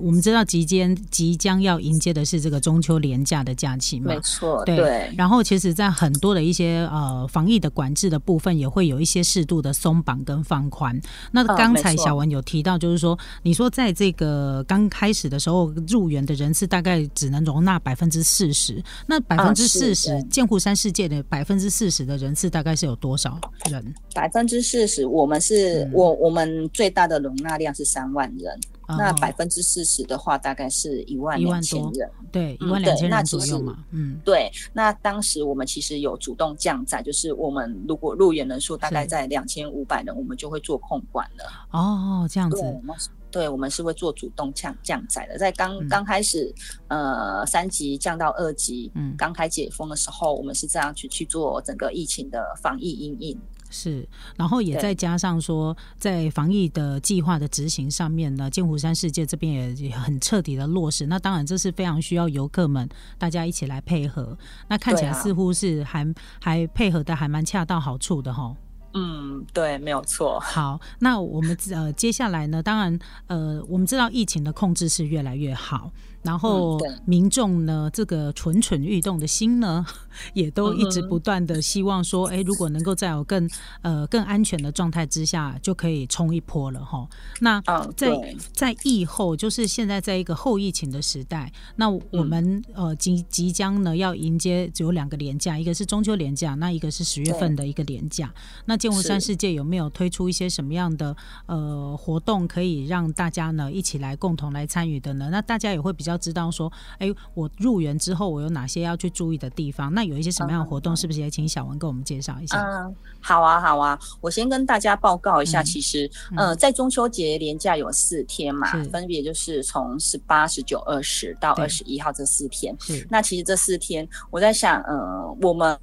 [0.00, 4.76] 我们知道即将即将要迎接的是这个中秋连假的假期嘛，没错，对。
[4.76, 10.98] 对，然后其实，在很多的一些呃防疫的管制的部分，也会有一些适度的松绑跟放宽。
[11.32, 23.38] 那嗯刚才小文有提到，就是说，你说在这个刚开始的时候，入园的人次大概只能容纳百分之四十，那百分之四十对，剑湖山世界的百分之四十的人次大概是有多少
[23.70, 23.94] 人？
[24.14, 28.60] 百分之四十，我们是、嗯我我们最大的容纳量是三万人，
[28.96, 32.10] 那哦百分之四十的话，大概是一万两千人。
[32.30, 41.44] 对一嗯万两千人左右嘛，嗯，对，那当时我们其实有主动降载，就是我们如果入园人数大概在两千五百人，我们就会做控管了。
[41.70, 45.38] 哦，这样对，子对，我们是会做主动降降载的。
[45.38, 46.54] 在刚嗯刚开始，
[46.88, 53.38] 呃，三级降到二级，嗯刚开解封的时候，我们是这样去去做整个疫情的防疫阴影。
[53.70, 61.06] 是，然后也再加上说，在防疫的计划的执行上面呢，剑湖山世界这边也也很彻底的落实。
[61.06, 64.36] 那当然，这是非常需要游客们大家一起来配合。
[64.68, 66.06] 那看起来似乎是还、
[66.40, 68.54] 还配合的还蛮恰到好处的哈。
[68.94, 70.40] 嗯，对，没有错。
[70.44, 75.92] 好，那我们呃接下来呢，当然呃，我们知道疫情的控制是越来越好，
[76.28, 79.86] 然后民众呢这个蠢蠢欲动的心呢，
[80.34, 83.48] 也都一直不断的希望说，哎、如果能够在有更
[83.80, 87.08] 呃更安全的状态之下，就可以冲一波了哈。
[87.40, 88.08] 那嗯，在，
[88.52, 98.30] 在疫后，就是现在在一个后疫情的时代，那我们、呃即即将呢要迎接只有两个年假，一个是中秋年假，那一个是十月份的一个年假。
[98.66, 105.30] 那剑湖山世界有没有推出一些什么样的呃活动，可以让大家呢一起来共同来参与的呢？
[105.30, 109.92] 那大家也会比较知道说，哎，我入园之后我有哪些要去注意的地方？
[109.94, 112.60] 那有一些什么样的活动，是不是也请小文跟我们介绍一下？
[112.60, 122.74] 嗯，好啊，好啊，我先跟大家报告一下，嗯其实，呃，在中秋节连假有四天嘛，分别就是从十八、十九、二十到二十一号这四天。
[122.80, 125.78] 是那其实这四天，我在想，呃，我们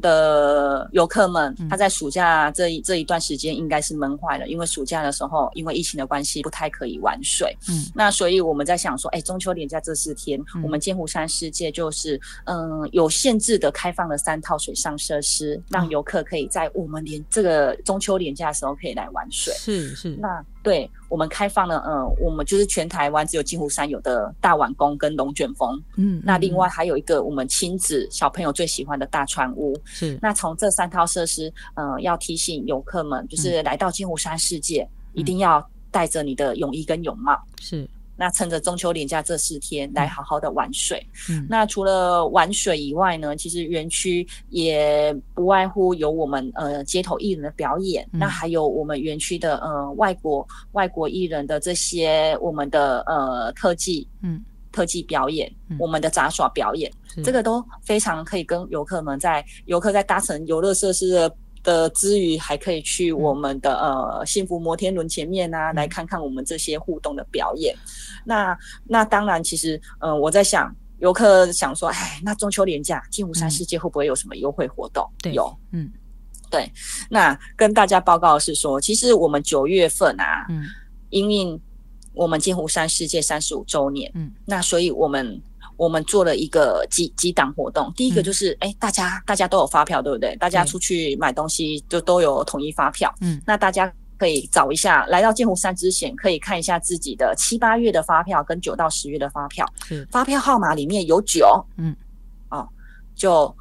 [0.00, 7.56] 的游客们嗯，他在暑假这一这一段时间应该是闷坏了，因为暑假的时候，因为疫情的关系，不太可以玩水。
[7.68, 7.84] 嗯。
[7.94, 10.62] 那所以我们在想说，哎，中秋连假这四天，嗯。
[10.62, 19.52] 我们剑湖山世界就是，嗯、有限制的开放了三套水上设施，让哦游客可以在我们连这个中秋连假的时候可以来玩水。
[19.54, 20.16] 是是。
[20.20, 29.76] 那对我们开放了，呃，我们就是全台湾只有金湖山有的大碗宫跟龙卷风，嗯，那嗯另外还有一个我们亲子小朋友最喜欢的大船屋。
[29.84, 30.18] 是。
[30.22, 37.36] 那从这三套设施，呃，要提醒游客们，就是来到金湖山世界，一定要带着你的泳衣跟泳帽。
[37.60, 37.88] 是
[38.22, 41.04] 那趁着中秋连假这四天来好好的玩水。
[41.28, 41.44] 嗯。
[41.50, 48.20] 那除了玩水以外呢，其实园区也不外乎有我们呃街头艺人的表演，嗯。
[48.20, 54.40] 那还有我们园区的呃外国外国艺人的这些我们的呃特技嗯。
[54.70, 55.76] 特技表演，嗯。
[55.80, 57.22] 我们的杂耍表演，是。
[57.22, 61.36] 这个都非常可以跟游客们在游客在搭乘游乐设施的。
[61.62, 65.74] 的之余，还可以去我们的、呃幸福摩天轮前面啊，嗯。
[65.74, 67.76] 来看看我们这些互动的表演。
[68.24, 75.08] 那那当然，其实呃我在想，游客想说，哎，那中秋连假，金湖山世界会不会有什么优惠活动？
[75.22, 75.54] 对有。
[75.72, 75.90] 嗯。
[76.50, 76.70] 对。
[77.08, 80.64] 那跟大家报告的是说，其实我们九月份啊，嗯。
[81.10, 81.60] 因应
[82.14, 85.40] 我们金湖山世界三十五周年，嗯，那所以我们
[85.76, 87.92] 我们做了一个几几档活动。
[87.96, 90.34] 第一个嗯就是，哎、大家大家都有发票，对不对？
[90.36, 93.92] 大家出去买东西就都有统一发票，嗯那大家。
[94.18, 101.92] 可以找一下，来到剑湖山之前，可以看一下自己的七八月的发票跟九到十月的发票，是发票号码里面有九，嗯，
[102.48, 102.68] 哦，
[103.16, 103.52] 就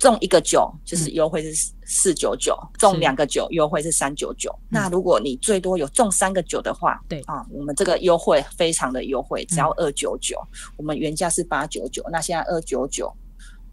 [0.00, 4.52] 中一个九，就是优惠是四九九，中两个九，优惠是三九九。
[4.68, 10.40] 那如果你最多有中三个九的话，对啊，我们这个优惠非常的优惠，只要二九九，
[10.76, 13.14] 我们原价是八九九，那现在二九九。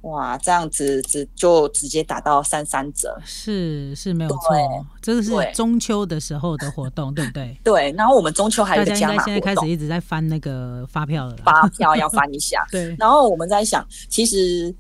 [0.02, 4.62] 哇，这样子只就直接打到三三折，是是没有错对，
[5.02, 7.60] 这个是中秋的时候的活动，对不对？
[7.66, 7.92] 对。
[7.98, 11.36] 然后我们中秋还有加码该现在开始，一直在翻那个发票了。
[11.38, 12.64] 发票要翻一下。
[12.72, 14.74] 对，然后我们在想，其实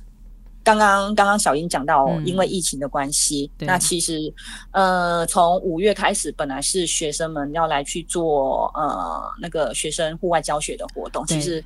[0.68, 2.26] 刚刚刚刚小英讲到，嗯。
[2.26, 3.66] 因为疫情的关系，对。
[3.66, 4.34] 那其实
[4.72, 11.64] 呃，从五月开始，本来是学生们要来去做呃那个学生户外教学的活动，其实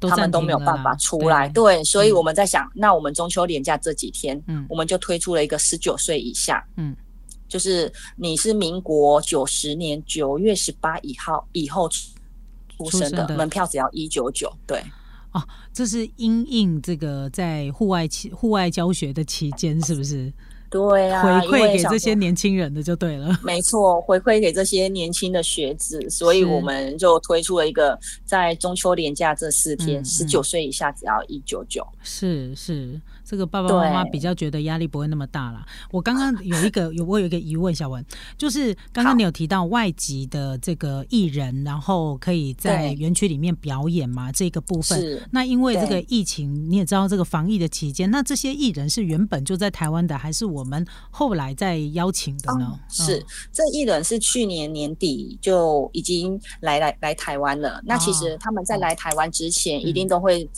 [0.00, 1.48] 他们都没有办法出来。
[1.48, 1.78] 对。
[1.78, 2.14] 对，所以嗯。
[2.14, 4.64] 我们在想，那我们中秋连假这几天，嗯。
[4.68, 6.94] 我们就推出了一个十九岁以下，嗯，
[7.48, 13.36] 就是你是民国九十年九月十八以后以后出生的，出生的。
[13.36, 14.80] 门票只要一九九，对。
[15.72, 20.32] 这是因应这个在户外期户外教学的期间，是不是？
[20.68, 23.38] 对啊，回馈给这些年轻人的就对了。
[23.44, 31.86] 没错，回馈给这些年轻的学子，所以我们就推出了一个在中秋连假这四天，嗯十九岁以下只要一九九。
[32.02, 35.66] 是是，这个爸爸妈妈比较觉得压力不会那么大啦。
[35.90, 38.04] 我刚刚有一个 有我有一个疑问，小文，
[38.38, 44.30] 就是刚刚你有提到外籍的这个艺人，然后可以在园区里面表演嘛？
[44.30, 52.66] 这个部分，是那因为这个疫情，你也知道这个防疫的期间，那这些艺人是原本就在台湾的，还是我们后来再邀请的呢？
[52.66, 57.82] 哦是嗯这艺人是去年年底就已经来来来台湾了。
[57.84, 60.48] 那其实哦他们在来台湾之前，嗯一定都会。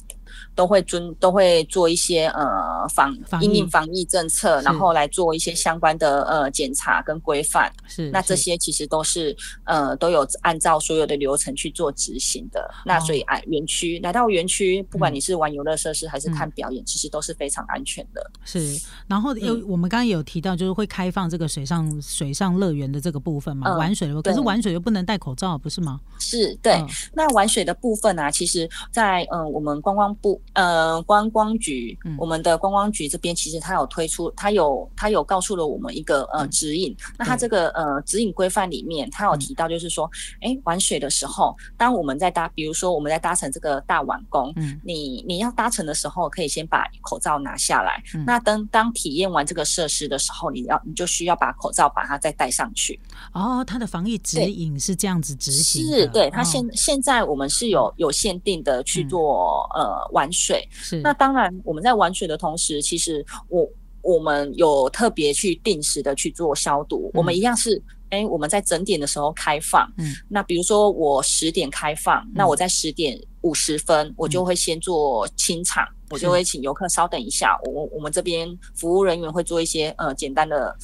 [0.54, 7.72] 都会遵都会做一些呃防防疫因应防疫政策，然后来做一些相关的呃检查跟规范。
[7.86, 12.68] 是那这些其实都是呃都有按照所有的流程去做执行的。
[12.84, 18.30] 那所以啊，园区来到园区，不管你是玩游乐设施还是嗯看表演，其实都是非常安全的。
[18.44, 26.00] 是，然后有、嗯我们刚刚有提到，就是会开放这个水上水上乐园的这个部分嘛，嗯玩水的，可是玩水又不能戴口罩，不是吗？
[26.18, 26.72] 是对。
[26.74, 32.16] 嗯那玩水的部分啊，其实在，嗯我们观光部呃观光局，嗯。
[32.18, 36.50] 我们的观光局这边其实他有推出，他有他有告诉了我们一个呃嗯。
[36.50, 36.96] 指引。
[37.16, 39.38] 那他这个呃指引规范里面，他有嗯。
[39.38, 40.10] 提到就是说，
[40.40, 44.80] 哎、玩水的时候，当我们在搭，比如说我们在搭乘这个大碗宫，嗯。
[44.84, 48.02] 你你要搭乘的时候，可以先把口罩拿下来。
[48.14, 48.24] 嗯。
[48.24, 52.98] 那当当体验完这个设施的时候，你要你就需要把口罩把它再戴上去。
[53.32, 56.44] 哦，它的防疫指引是这样子执行的，是对，它哦。
[56.44, 59.08] 现、现在我们是有有限定的去嗯。
[59.08, 60.68] 做、呃玩水。
[60.72, 63.68] 是那当然，我们在玩水的同时，其实我
[64.02, 67.10] 我们有特别去定时的去做消毒。
[67.14, 67.80] 我们一样是，
[68.10, 69.88] 哎，我们在整点的时候开放。
[69.98, 75.86] 嗯那比如说我十点开放，那我在十点五十分，我就会先做清场。
[76.10, 80.74] 我就会请游客稍等一下，我我们这边服务人员会做一些呃简单的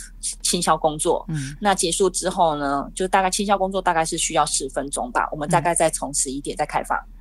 [0.43, 1.25] 清消工作。
[1.29, 5.27] 嗯那结束之后呢，就大概清消工作大概是需要十分钟吧。
[5.33, 7.14] 我们大概再从十一点再开放，嗯，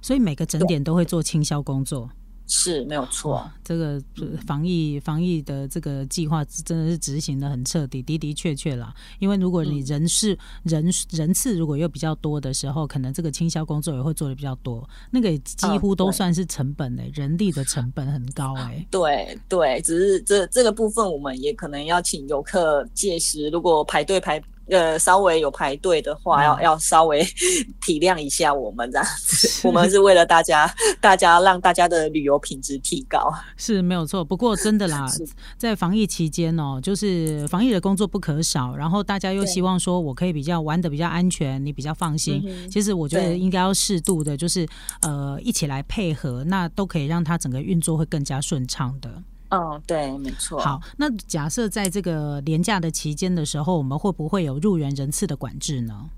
[0.00, 2.10] 所以每个整点都会做清消工作。
[2.50, 3.46] 是没有错。
[3.62, 8.90] 这个呃防疫防疫的这个计划真的是执行的很彻底，的的确确啦。
[9.18, 27.22] 因为如果你人是、人人次如果又比较多的时候，可能这个清销工作也会做的比较多，那个几乎都算是成本诶、人力的成本很高诶、 对对，只是这这个部分，我们也可能要请游客届时如果排队排呃稍微有排队的话，嗯要要稍微
[27.84, 29.66] 体谅一下我们这样子。
[29.66, 33.32] 我们是为了大家，大家让大家的旅游品质提高。
[33.56, 35.06] 是没有错，不过真的啦，
[35.56, 42.42] 在防疫期间哦，就是防疫的工作不可少，然后大家又希望说我可以比较玩的比较安全，你比较放心。
[42.46, 44.66] 嗯其实我觉得应该要适度的，就是
[45.02, 49.10] 呃一起来配合，那都可以让它整个运作会更加顺畅的。
[49.50, 50.60] 嗯，对，没错。
[50.60, 56.10] 好，那假设在这个廉价的期间的时候，我们会不会有入园人次的管制呢？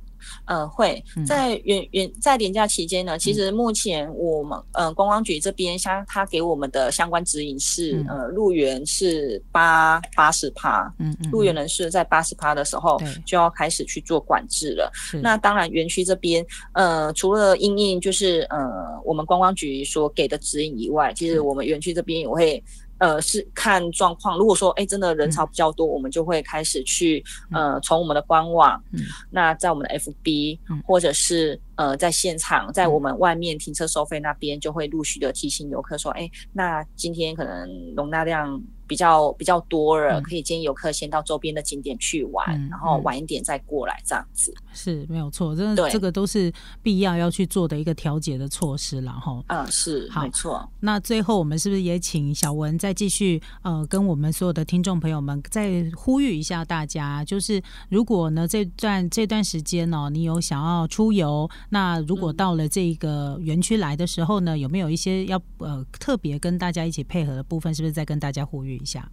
[0.44, 14.91] 呃，会嗯在原原在年假期间呢，其实目前我们呃观光局这边相他给我们的相关指引是、嗯呃入园是八八十趴，嗯嗯，入园嗯人数在八十趴的时候就要开始去做管制了。
[14.93, 16.44] 是那当然，园区这边
[16.75, 22.62] 呃除了因应就是呃我们观光局所给的指引以外，其实我们园区这边也会。
[23.00, 24.38] 呃，是看状况。
[24.38, 29.00] 如果说，哎，真的人潮比较多，我们就会开始去，呃，从我们的官网，嗯。
[29.31, 30.82] 那在我们的 FB，、嗯。
[30.87, 44.53] 或者是呃在现场，在我们外面停车收费那边，就会陆续的提醒游客说，哎，那今天可能容纳量比较比较多了，嗯可以建议游客先到周边的景点去玩，嗯然后嗯晚一点再过来这样子。
[44.75, 49.43] 是没有错，真的这个都是必要要去做的一个调节的措施了哈。
[49.49, 50.69] 嗯，是没错。
[50.81, 67.72] 那最后，我们是不是也请小文再继续呃，跟我们所有的听众朋友们再呼吁一下大家，就是如果呢这段这段时间哦，你有想要出游，那如果嗯到了这个园区来的时候呢，有没有一些要呃特别跟大家一起配合的部分？
[67.74, 69.08] 是不是再跟大家呼吁一下？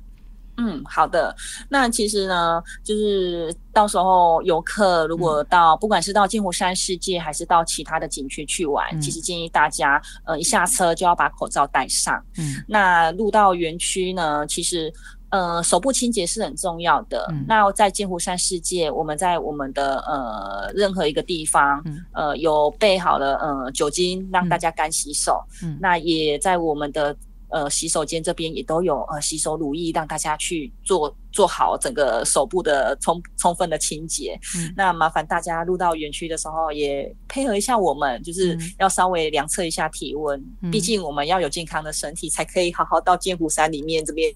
[0.57, 1.35] 嗯，好的。
[1.69, 12.19] 那其实呢，就是到时候游客如果到、不管是到金湖山世界，还是到其他的景区去玩，嗯其实建议大家呃一下车就要把口罩戴上。
[12.37, 14.91] 嗯那入到园区呢，其实。
[15.29, 17.25] 呃，手部清洁是很重要的。
[17.31, 25.43] 嗯那在金湖山世界，我们在我们的呃任何一个地方，嗯呃有备好了呃酒精让大家干洗手。
[25.61, 27.15] 嗯那也在我们的
[27.49, 34.39] 呃洗手间这边也都有呃洗手乳液，让大家去做做好整个手部的充充分的清洁。
[34.55, 44.33] 嗯那麻烦大家入到园区的时候也配合一下我们，就是嗯要稍微量测一下体温，嗯毕竟我们要有健康的身体，才可以好好到剑湖山里面这边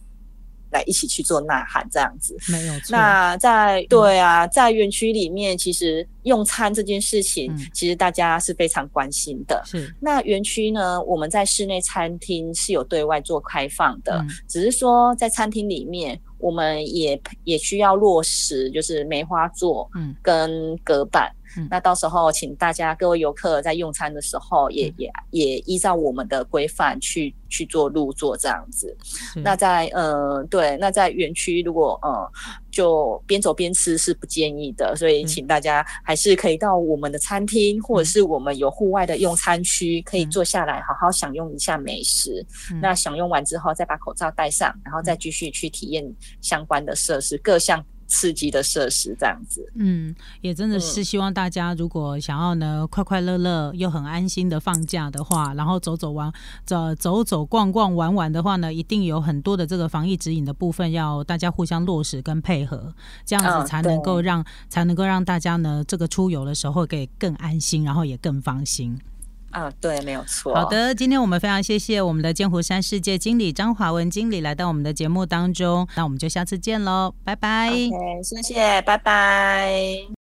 [0.72, 2.36] 来一起去做呐喊这样子。
[2.52, 2.92] 没有错。
[2.92, 9.62] 那在对啊，在园区里面，其实用餐这件事情，其实大家是非常关心的。
[9.66, 9.94] 是。
[10.00, 16.20] 那园区呢，我们在室内餐厅是有对外做开放的，只是说在餐厅里面。
[16.42, 21.32] 我们也也需要落实，就是梅花座，嗯，跟隔板。
[21.70, 28.96] 那到时候，请大家各位游客在用餐的时候，也也也依照我们的规范去去做入座这样子。
[29.36, 32.32] 那在呃，对，那在园区如果呃，
[32.72, 42.46] 就边走边吃是不建议的，所以请大家还是可以到我们的餐厅，或者是我们有户外的用餐区，可以坐下来好好享用一下美食。
[42.82, 46.04] 那享用完之后，再把口罩戴上，然后再继续去体验
[46.42, 47.84] 相关的设施各项。
[48.12, 56.30] 刺激的设施这样子，嗯，也真的是希望大家如果想要呢快快乐乐又很安心的放假的话，然后走走玩
[56.66, 62.94] 走走走逛逛玩玩的话呢，一定有很多的这个防疫指引的部分要大家互相落实跟配合，
[63.26, 69.00] 这样子才能够让才能够让大家呢这个出游的时候可以更安心，然后也更放心。
[69.52, 70.54] 啊，对，没有错。
[70.56, 77.70] 好的，今天我们非常谢谢我们的剑湖山世界经理张华文经理来到我们的节目当中，那我们就下次见喽，拜拜。
[77.70, 80.08] OK，谢谢，拜拜。